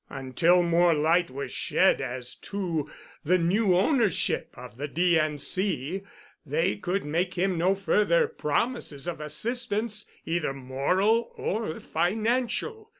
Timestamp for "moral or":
10.55-11.79